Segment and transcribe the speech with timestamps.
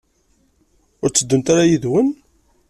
[1.03, 2.09] Ur tteddunt ara yid-wen?